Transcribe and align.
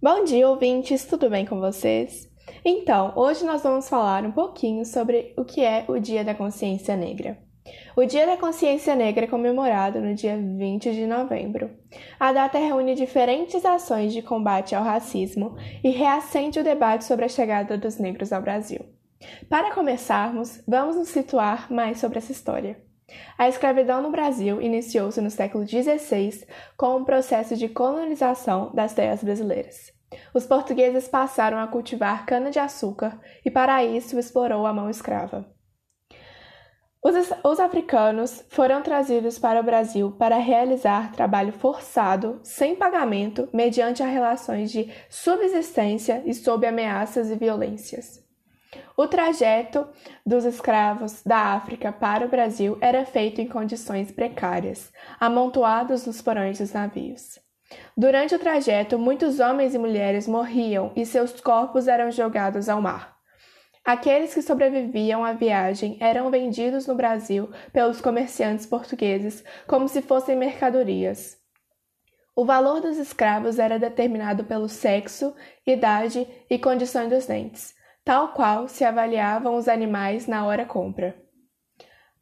Bom 0.00 0.22
dia, 0.22 0.48
ouvintes, 0.48 1.04
tudo 1.04 1.28
bem 1.28 1.44
com 1.44 1.58
vocês? 1.58 2.30
Então, 2.64 3.12
hoje 3.16 3.44
nós 3.44 3.64
vamos 3.64 3.88
falar 3.88 4.24
um 4.24 4.30
pouquinho 4.30 4.84
sobre 4.86 5.34
o 5.36 5.44
que 5.44 5.60
é 5.64 5.84
o 5.88 5.98
Dia 5.98 6.22
da 6.22 6.36
Consciência 6.36 6.96
Negra. 6.96 7.36
O 7.96 8.04
Dia 8.04 8.24
da 8.24 8.36
Consciência 8.36 8.94
Negra 8.94 9.24
é 9.24 9.28
comemorado 9.28 10.00
no 10.00 10.14
dia 10.14 10.36
20 10.36 10.92
de 10.92 11.04
novembro. 11.04 11.70
A 12.18 12.32
data 12.32 12.58
reúne 12.58 12.94
diferentes 12.94 13.64
ações 13.64 14.12
de 14.12 14.22
combate 14.22 14.72
ao 14.72 14.84
racismo 14.84 15.56
e 15.82 15.90
reacende 15.90 16.60
o 16.60 16.64
debate 16.64 17.04
sobre 17.04 17.24
a 17.24 17.28
chegada 17.28 17.76
dos 17.76 17.98
negros 17.98 18.32
ao 18.32 18.40
Brasil. 18.40 18.86
Para 19.48 19.74
começarmos, 19.74 20.62
vamos 20.64 20.94
nos 20.94 21.08
situar 21.08 21.72
mais 21.72 21.98
sobre 21.98 22.18
essa 22.18 22.30
história. 22.30 22.80
A 23.36 23.48
escravidão 23.48 24.02
no 24.02 24.10
Brasil 24.10 24.60
iniciou-se 24.60 25.20
no 25.20 25.30
século 25.30 25.66
XVI 25.66 26.46
com 26.76 26.96
o 26.96 27.04
processo 27.04 27.56
de 27.56 27.68
colonização 27.68 28.70
das 28.74 28.92
terras 28.92 29.22
brasileiras. 29.22 29.92
Os 30.34 30.46
portugueses 30.46 31.08
passaram 31.08 31.58
a 31.58 31.66
cultivar 31.66 32.24
cana-de-açúcar 32.26 33.20
e, 33.44 33.50
para 33.50 33.84
isso, 33.84 34.18
explorou 34.18 34.66
a 34.66 34.72
mão 34.72 34.88
escrava. 34.88 35.46
Os, 37.02 37.14
os, 37.44 37.60
africanos 37.60 38.44
foram 38.48 38.82
trazidos 38.82 39.38
para 39.38 39.60
o 39.60 39.62
Brasil 39.62 40.12
para 40.18 40.36
realizar 40.36 41.12
trabalho 41.12 41.52
forçado, 41.52 42.40
sem 42.42 42.74
pagamento, 42.74 43.48
mediante 43.52 44.02
relações 44.02 44.72
de 44.72 44.92
subsistência 45.08 46.22
e 46.26 46.34
sob 46.34 46.66
ameaças 46.66 47.30
e 47.30 47.36
violências. 47.36 48.27
O 49.00 49.06
trajeto 49.06 49.86
dos 50.26 50.44
escravos 50.44 51.22
da 51.22 51.54
África 51.54 51.92
para 51.92 52.26
o 52.26 52.28
Brasil 52.28 52.76
era 52.80 53.04
feito 53.04 53.40
em 53.40 53.46
condições 53.46 54.10
precárias, 54.10 54.92
amontoados 55.20 56.04
nos 56.04 56.20
porões 56.20 56.58
dos 56.58 56.72
navios. 56.72 57.38
Durante 57.96 58.34
o 58.34 58.40
trajeto, 58.40 58.98
muitos 58.98 59.38
homens 59.38 59.72
e 59.72 59.78
mulheres 59.78 60.26
morriam 60.26 60.90
e 60.96 61.06
seus 61.06 61.40
corpos 61.40 61.86
eram 61.86 62.10
jogados 62.10 62.68
ao 62.68 62.82
mar. 62.82 63.16
Aqueles 63.84 64.34
que 64.34 64.42
sobreviviam 64.42 65.24
à 65.24 65.32
viagem 65.32 65.96
eram 66.00 66.28
vendidos 66.28 66.88
no 66.88 66.96
Brasil 66.96 67.48
pelos 67.72 68.00
comerciantes 68.00 68.66
portugueses 68.66 69.44
como 69.68 69.86
se 69.86 70.02
fossem 70.02 70.34
mercadorias. 70.34 71.38
O 72.34 72.44
valor 72.44 72.80
dos 72.80 72.98
escravos 72.98 73.60
era 73.60 73.78
determinado 73.78 74.42
pelo 74.42 74.68
sexo, 74.68 75.36
idade 75.64 76.26
e 76.50 76.58
condições 76.58 77.08
dos 77.08 77.26
dentes, 77.26 77.77
tal 78.08 78.28
qual 78.28 78.68
se 78.68 78.86
avaliavam 78.86 79.54
os 79.54 79.68
animais 79.68 80.26
na 80.26 80.46
hora 80.46 80.64
compra. 80.64 81.14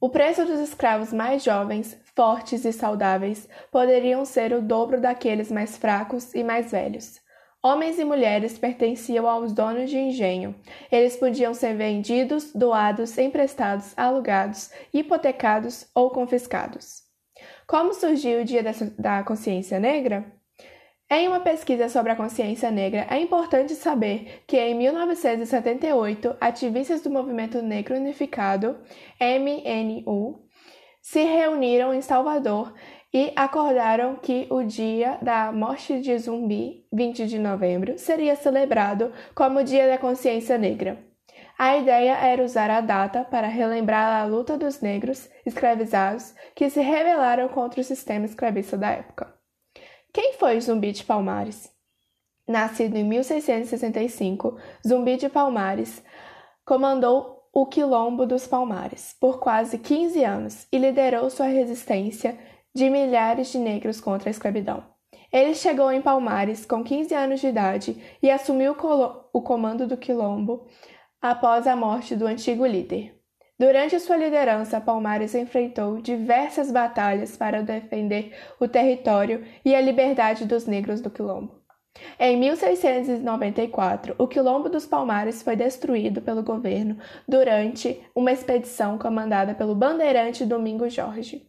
O 0.00 0.10
preço 0.10 0.44
dos 0.44 0.58
escravos 0.58 1.12
mais 1.12 1.44
jovens, 1.44 1.96
fortes 2.12 2.64
e 2.64 2.72
saudáveis 2.72 3.48
poderiam 3.70 4.24
ser 4.24 4.52
o 4.52 4.60
dobro 4.60 5.00
daqueles 5.00 5.48
mais 5.48 5.76
fracos 5.76 6.34
e 6.34 6.42
mais 6.42 6.72
velhos. 6.72 7.20
Homens 7.62 8.00
e 8.00 8.04
mulheres 8.04 8.58
pertenciam 8.58 9.28
aos 9.28 9.52
donos 9.52 9.88
de 9.88 9.96
engenho. 9.96 10.56
Eles 10.90 11.16
podiam 11.16 11.54
ser 11.54 11.76
vendidos, 11.76 12.52
doados, 12.52 13.16
emprestados, 13.16 13.96
alugados, 13.96 14.72
hipotecados 14.92 15.88
ou 15.94 16.10
confiscados. 16.10 17.04
Como 17.64 17.94
surgiu 17.94 18.40
o 18.40 18.44
Dia 18.44 18.64
da 18.98 19.22
Consciência 19.22 19.78
Negra? 19.78 20.35
Em 21.08 21.28
uma 21.28 21.38
pesquisa 21.38 21.88
sobre 21.88 22.10
a 22.10 22.16
consciência 22.16 22.68
negra, 22.68 23.06
é 23.08 23.20
importante 23.20 23.76
saber 23.76 24.42
que 24.44 24.58
em 24.58 24.74
1978, 24.74 26.36
ativistas 26.40 27.00
do 27.00 27.08
Movimento 27.08 27.62
Negro 27.62 27.94
Unificado, 27.94 28.76
MNU, 29.20 30.40
se 31.00 31.22
reuniram 31.22 31.94
em 31.94 32.02
Salvador 32.02 32.74
e 33.14 33.32
acordaram 33.36 34.16
que 34.16 34.48
o 34.50 34.64
dia 34.64 35.16
da 35.22 35.52
morte 35.52 36.00
de 36.00 36.18
Zumbi, 36.18 36.84
20 36.92 37.28
de 37.28 37.38
novembro, 37.38 37.96
seria 37.96 38.34
celebrado 38.34 39.12
como 39.32 39.62
Dia 39.62 39.86
da 39.86 39.98
Consciência 39.98 40.58
Negra. 40.58 40.98
A 41.56 41.76
ideia 41.76 42.16
era 42.16 42.42
usar 42.42 42.68
a 42.68 42.80
data 42.80 43.22
para 43.22 43.46
relembrar 43.46 44.22
a 44.22 44.24
luta 44.24 44.58
dos 44.58 44.80
negros 44.80 45.30
escravizados 45.46 46.34
que 46.52 46.68
se 46.68 46.80
rebelaram 46.80 47.48
contra 47.48 47.80
o 47.80 47.84
sistema 47.84 48.24
escravista 48.24 48.76
da 48.76 48.90
época. 48.90 49.35
Quem 50.12 50.34
foi 50.34 50.60
Zumbi 50.60 50.92
de 50.92 51.04
Palmares? 51.04 51.70
Nascido 52.48 52.96
em 52.96 53.04
1665, 53.04 54.56
Zumbi 54.86 55.16
de 55.16 55.28
Palmares 55.28 56.02
comandou 56.64 57.48
o 57.52 57.66
Quilombo 57.66 58.26
dos 58.26 58.46
Palmares 58.46 59.16
por 59.20 59.40
quase 59.40 59.78
15 59.78 60.22
anos 60.22 60.66
e 60.70 60.78
liderou 60.78 61.30
sua 61.30 61.46
resistência 61.46 62.38
de 62.74 62.90
milhares 62.90 63.48
de 63.48 63.58
negros 63.58 64.00
contra 64.00 64.28
a 64.28 64.30
escravidão. 64.30 64.84
Ele 65.32 65.54
chegou 65.54 65.90
em 65.90 66.02
Palmares 66.02 66.64
com 66.66 66.84
15 66.84 67.14
anos 67.14 67.40
de 67.40 67.48
idade 67.48 68.18
e 68.22 68.30
assumiu 68.30 68.76
o 69.32 69.42
comando 69.42 69.86
do 69.86 69.96
Quilombo 69.96 70.66
após 71.20 71.66
a 71.66 71.74
morte 71.74 72.14
do 72.14 72.26
antigo 72.26 72.64
líder. 72.66 73.15
Durante 73.58 73.98
sua 73.98 74.18
liderança, 74.18 74.78
Palmares 74.78 75.34
enfrentou 75.34 75.98
diversas 76.02 76.70
batalhas 76.70 77.38
para 77.38 77.62
defender 77.62 78.36
o 78.60 78.68
território 78.68 79.44
e 79.64 79.74
a 79.74 79.80
liberdade 79.80 80.44
dos 80.44 80.66
negros 80.66 81.00
do 81.00 81.10
Quilombo. 81.10 81.54
Em 82.20 82.36
1694, 82.36 84.14
o 84.18 84.28
Quilombo 84.28 84.68
dos 84.68 84.84
Palmares 84.84 85.42
foi 85.42 85.56
destruído 85.56 86.20
pelo 86.20 86.42
governo 86.42 86.98
durante 87.26 87.98
uma 88.14 88.30
expedição 88.30 88.98
comandada 88.98 89.54
pelo 89.54 89.74
bandeirante 89.74 90.44
Domingo 90.44 90.90
Jorge. 90.90 91.48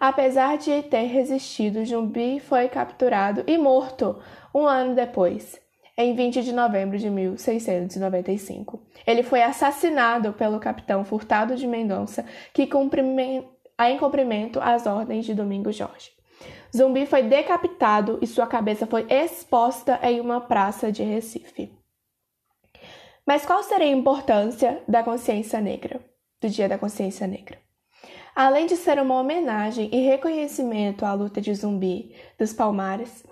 Apesar 0.00 0.58
de 0.58 0.82
ter 0.82 1.04
resistido, 1.04 1.84
Jumbi 1.84 2.40
foi 2.40 2.68
capturado 2.68 3.44
e 3.46 3.56
morto 3.56 4.20
um 4.52 4.66
ano 4.66 4.96
depois 4.96 5.63
em 5.96 6.14
20 6.14 6.42
de 6.42 6.52
novembro 6.52 6.98
de 6.98 7.08
1695. 7.08 8.82
Ele 9.06 9.22
foi 9.22 9.42
assassinado 9.42 10.32
pelo 10.32 10.58
capitão 10.58 11.04
Furtado 11.04 11.54
de 11.56 11.66
Mendonça, 11.66 12.24
que 12.52 12.62
em 12.64 13.98
cumprimento 13.98 14.60
às 14.60 14.86
ordens 14.86 15.24
de 15.24 15.34
Domingos 15.34 15.76
Jorge. 15.76 16.12
Zumbi 16.76 17.06
foi 17.06 17.22
decapitado 17.22 18.18
e 18.20 18.26
sua 18.26 18.46
cabeça 18.46 18.86
foi 18.86 19.06
exposta 19.08 20.00
em 20.02 20.20
uma 20.20 20.40
praça 20.40 20.90
de 20.90 21.02
Recife. 21.04 21.72
Mas 23.24 23.46
qual 23.46 23.62
seria 23.62 23.86
a 23.86 23.90
importância 23.90 24.82
da 24.86 25.02
consciência 25.02 25.60
negra, 25.60 26.00
do 26.40 26.48
Dia 26.48 26.68
da 26.68 26.76
Consciência 26.76 27.26
Negra? 27.26 27.58
Além 28.34 28.66
de 28.66 28.76
ser 28.76 29.00
uma 29.00 29.18
homenagem 29.18 29.88
e 29.92 30.00
reconhecimento 30.00 31.06
à 31.06 31.14
luta 31.14 31.40
de 31.40 31.54
Zumbi 31.54 32.14
dos 32.36 32.52
Palmares, 32.52 33.24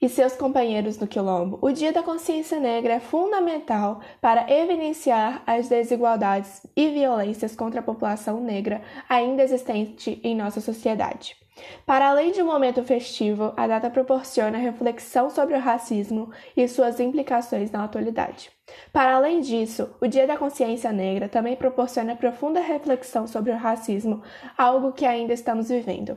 e 0.00 0.08
seus 0.08 0.34
companheiros 0.34 0.98
no 0.98 1.08
Quilombo, 1.08 1.58
o 1.60 1.72
Dia 1.72 1.92
da 1.92 2.02
Consciência 2.02 2.60
Negra 2.60 2.94
é 2.94 3.00
fundamental 3.00 4.00
para 4.20 4.50
evidenciar 4.50 5.42
as 5.46 5.68
desigualdades 5.68 6.66
e 6.76 6.88
violências 6.88 7.56
contra 7.56 7.80
a 7.80 7.82
população 7.82 8.40
negra 8.40 8.80
ainda 9.08 9.42
existente 9.42 10.20
em 10.22 10.36
nossa 10.36 10.60
sociedade. 10.60 11.36
Para 11.84 12.10
além 12.10 12.30
de 12.30 12.40
um 12.40 12.46
momento 12.46 12.84
festivo, 12.84 13.52
a 13.56 13.66
data 13.66 13.90
proporciona 13.90 14.58
reflexão 14.58 15.28
sobre 15.28 15.56
o 15.56 15.60
racismo 15.60 16.30
e 16.56 16.68
suas 16.68 17.00
implicações 17.00 17.70
na 17.72 17.82
atualidade. 17.82 18.50
Para 18.92 19.16
além 19.16 19.40
disso, 19.40 19.90
o 20.00 20.06
Dia 20.06 20.26
da 20.26 20.36
Consciência 20.36 20.92
Negra 20.92 21.28
também 21.28 21.56
proporciona 21.56 22.14
profunda 22.14 22.60
reflexão 22.60 23.26
sobre 23.26 23.50
o 23.50 23.56
racismo, 23.56 24.22
algo 24.56 24.92
que 24.92 25.04
ainda 25.04 25.32
estamos 25.32 25.68
vivendo. 25.68 26.16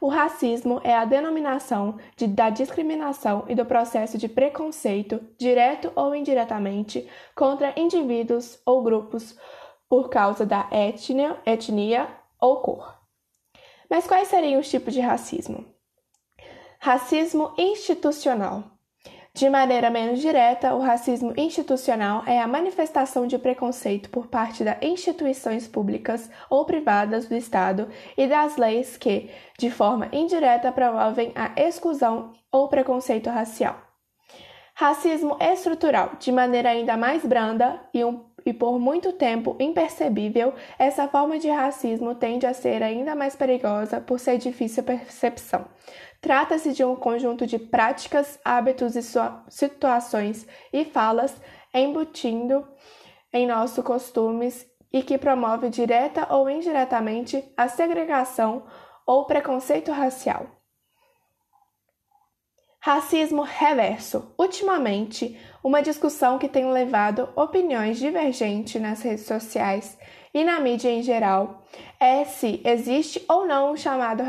O 0.00 0.08
racismo 0.08 0.80
é 0.84 0.94
a 0.94 1.04
denominação 1.04 1.98
de, 2.16 2.26
da 2.26 2.50
discriminação 2.50 3.44
e 3.48 3.54
do 3.54 3.64
processo 3.64 4.16
de 4.16 4.28
preconceito, 4.28 5.20
direto 5.38 5.92
ou 5.94 6.14
indiretamente, 6.14 7.08
contra 7.34 7.78
indivíduos 7.78 8.60
ou 8.64 8.82
grupos 8.82 9.36
por 9.88 10.08
causa 10.08 10.44
da 10.44 10.68
etnia, 10.70 11.40
etnia 11.44 12.08
ou 12.40 12.60
cor. 12.60 12.96
Mas 13.88 14.06
quais 14.06 14.28
seriam 14.28 14.60
os 14.60 14.68
tipos 14.68 14.92
de 14.92 15.00
racismo? 15.00 15.64
Racismo 16.78 17.54
institucional 17.56 18.75
de 19.36 19.50
maneira 19.50 19.90
menos 19.90 20.20
direta, 20.20 20.74
o 20.74 20.80
racismo 20.80 21.34
institucional 21.36 22.22
é 22.26 22.40
a 22.40 22.48
manifestação 22.48 23.26
de 23.26 23.36
preconceito 23.36 24.08
por 24.08 24.28
parte 24.28 24.64
das 24.64 24.78
instituições 24.80 25.68
públicas 25.68 26.30
ou 26.48 26.64
privadas 26.64 27.28
do 27.28 27.34
Estado 27.34 27.86
e 28.16 28.26
das 28.26 28.56
leis 28.56 28.96
que, 28.96 29.28
de 29.58 29.70
forma 29.70 30.08
indireta, 30.10 30.72
promovem 30.72 31.32
a 31.34 31.52
exclusão 31.54 32.32
ou 32.50 32.66
preconceito 32.68 33.28
racial. 33.28 33.85
Racismo 34.78 35.38
estrutural, 35.40 36.12
de 36.18 36.30
maneira 36.30 36.68
ainda 36.68 36.98
mais 36.98 37.24
branda 37.24 37.80
e, 37.94 38.04
um, 38.04 38.26
e 38.44 38.52
por 38.52 38.78
muito 38.78 39.10
tempo 39.14 39.56
impercebível, 39.58 40.52
essa 40.78 41.08
forma 41.08 41.38
de 41.38 41.48
racismo 41.48 42.14
tende 42.14 42.46
a 42.46 42.52
ser 42.52 42.82
ainda 42.82 43.14
mais 43.14 43.34
perigosa 43.34 44.02
por 44.02 44.20
ser 44.20 44.36
difícil 44.36 44.84
percepção 44.84 45.64
Trata-se 46.20 46.72
de 46.72 46.84
um 46.84 46.96
conjunto 46.96 47.46
de 47.46 47.58
práticas, 47.58 48.38
hábitos 48.44 48.96
e 48.96 49.02
situações 49.48 50.46
e 50.72 50.84
falas 50.84 51.34
embutindo 51.72 52.66
em 53.32 53.46
nossos 53.46 53.84
costumes 53.84 54.66
e 54.92 55.02
que 55.02 55.16
promove 55.16 55.68
direta 55.68 56.26
ou 56.34 56.50
indiretamente 56.50 57.44
a 57.56 57.68
segregação 57.68 58.64
ou 59.06 59.24
preconceito 59.24 59.92
racial. 59.92 60.55
Racismo 62.86 63.42
reverso. 63.42 64.32
Ultimamente, 64.38 65.36
uma 65.60 65.82
discussão 65.82 66.38
que 66.38 66.48
tem 66.48 66.70
levado 66.70 67.28
opiniões 67.34 67.98
divergentes 67.98 68.80
nas 68.80 69.02
redes 69.02 69.26
sociais 69.26 69.98
e 70.32 70.44
na 70.44 70.60
mídia 70.60 70.88
em 70.88 71.02
geral 71.02 71.64
é 71.98 72.24
se 72.24 72.62
existe 72.64 73.24
ou 73.28 73.44
não 73.44 73.72
o 73.72 73.76
chamado 73.76 74.22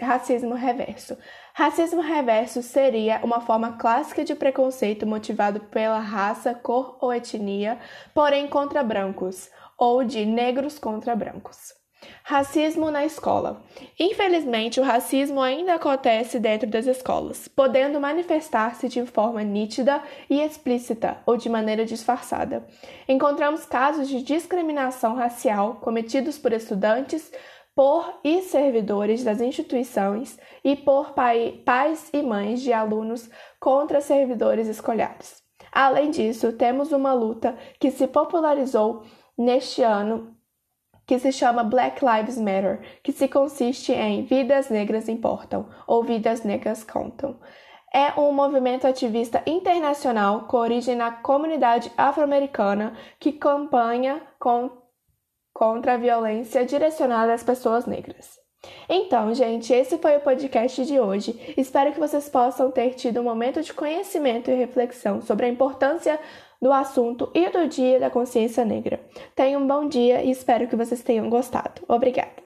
racismo 0.00 0.54
reverso. 0.54 1.16
Racismo 1.54 2.00
reverso 2.00 2.64
seria 2.64 3.20
uma 3.22 3.42
forma 3.42 3.78
clássica 3.78 4.24
de 4.24 4.34
preconceito 4.34 5.06
motivado 5.06 5.60
pela 5.60 6.00
raça, 6.00 6.52
cor 6.52 6.98
ou 7.00 7.14
etnia, 7.14 7.78
porém 8.12 8.48
contra 8.48 8.82
brancos, 8.82 9.48
ou 9.78 10.02
de 10.02 10.26
negros 10.26 10.80
contra 10.80 11.14
brancos. 11.14 11.79
Racismo 12.22 12.90
na 12.90 13.04
escola. 13.04 13.62
Infelizmente, 13.98 14.80
o 14.80 14.84
racismo 14.84 15.40
ainda 15.40 15.74
acontece 15.74 16.38
dentro 16.38 16.68
das 16.68 16.86
escolas, 16.86 17.48
podendo 17.48 18.00
manifestar-se 18.00 18.88
de 18.88 19.04
forma 19.04 19.42
nítida 19.42 20.02
e 20.28 20.40
explícita 20.40 21.18
ou 21.26 21.36
de 21.36 21.48
maneira 21.48 21.84
disfarçada. 21.84 22.66
Encontramos 23.08 23.66
casos 23.66 24.08
de 24.08 24.22
discriminação 24.22 25.14
racial 25.14 25.76
cometidos 25.80 26.38
por 26.38 26.52
estudantes, 26.52 27.30
por 27.74 28.20
e 28.22 28.42
servidores 28.42 29.24
das 29.24 29.40
instituições 29.40 30.38
e 30.62 30.76
por 30.76 31.12
pai, 31.12 31.60
pais 31.64 32.10
e 32.12 32.22
mães 32.22 32.60
de 32.60 32.72
alunos 32.72 33.28
contra 33.58 34.00
servidores 34.00 34.68
escolares. 34.68 35.42
Além 35.72 36.10
disso, 36.10 36.52
temos 36.52 36.92
uma 36.92 37.12
luta 37.12 37.56
que 37.78 37.90
se 37.90 38.06
popularizou 38.06 39.02
neste 39.36 39.82
ano 39.82 40.36
que 41.10 41.18
se 41.18 41.32
chama 41.32 41.64
Black 41.64 42.04
Lives 42.04 42.38
Matter, 42.38 43.00
que 43.02 43.10
se 43.10 43.26
consiste 43.26 43.92
em 43.92 44.22
Vidas 44.22 44.70
Negras 44.70 45.08
Importam 45.08 45.68
ou 45.84 46.04
Vidas 46.04 46.44
Negras 46.44 46.84
Contam. 46.84 47.36
É 47.92 48.12
um 48.16 48.30
movimento 48.30 48.86
ativista 48.86 49.42
internacional 49.44 50.46
com 50.46 50.58
origem 50.58 50.94
na 50.94 51.10
comunidade 51.10 51.90
afro-americana 51.98 52.96
que 53.18 53.32
campanha 53.32 54.22
com, 54.38 54.70
contra 55.52 55.94
a 55.94 55.96
violência 55.96 56.64
direcionada 56.64 57.34
às 57.34 57.42
pessoas 57.42 57.86
negras. 57.86 58.38
Então, 58.88 59.34
gente, 59.34 59.72
esse 59.72 59.98
foi 59.98 60.16
o 60.16 60.20
podcast 60.20 60.86
de 60.86 61.00
hoje. 61.00 61.54
Espero 61.56 61.92
que 61.92 61.98
vocês 61.98 62.28
possam 62.28 62.70
ter 62.70 62.94
tido 62.94 63.18
um 63.18 63.24
momento 63.24 63.60
de 63.62 63.74
conhecimento 63.74 64.48
e 64.48 64.54
reflexão 64.54 65.20
sobre 65.20 65.46
a 65.46 65.48
importância 65.48 66.20
do 66.60 66.72
assunto 66.72 67.30
e 67.34 67.48
do 67.48 67.66
Dia 67.68 67.98
da 67.98 68.10
Consciência 68.10 68.64
Negra. 68.64 69.00
Tenham 69.34 69.62
um 69.62 69.66
bom 69.66 69.88
dia 69.88 70.22
e 70.22 70.30
espero 70.30 70.68
que 70.68 70.76
vocês 70.76 71.02
tenham 71.02 71.30
gostado. 71.30 71.82
Obrigada! 71.88 72.39